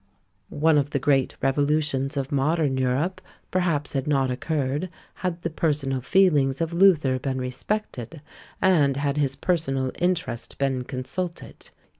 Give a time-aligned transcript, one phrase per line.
[0.55, 6.01] One of the great revolutions of Modern Europe perhaps had not occurred, had the personal
[6.01, 8.19] feelings of Luther been respected,
[8.63, 11.69] and had his personal interest been consulted.